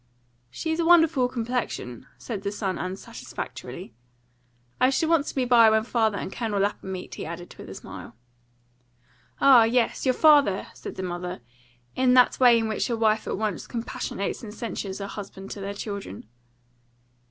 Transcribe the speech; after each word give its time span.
"She's 0.49 0.79
a 0.79 0.83
wonderful 0.85 1.27
complexion," 1.27 2.07
said 2.17 2.41
the 2.41 2.51
son 2.51 2.79
unsatisfactorily. 2.79 3.93
"I 4.79 4.89
shall 4.89 5.09
want 5.09 5.27
to 5.27 5.35
be 5.35 5.45
by 5.45 5.69
when 5.69 5.83
father 5.83 6.17
and 6.17 6.33
Colonel 6.33 6.59
Lapham 6.59 6.91
meet," 6.91 7.13
he 7.13 7.25
added, 7.27 7.53
with 7.59 7.69
a 7.69 7.75
smile. 7.75 8.15
"Ah, 9.39 9.63
yes, 9.63 10.03
your 10.03 10.15
father!" 10.15 10.65
said 10.73 10.95
the 10.95 11.03
mother, 11.03 11.41
in 11.95 12.15
that 12.15 12.39
way 12.39 12.57
in 12.57 12.67
which 12.67 12.89
a 12.89 12.97
wife 12.97 13.27
at 13.27 13.37
once 13.37 13.67
compassionates 13.67 14.41
and 14.41 14.55
censures 14.55 14.97
her 14.97 15.05
husband 15.05 15.51
to 15.51 15.61
their 15.61 15.75
children. 15.75 16.25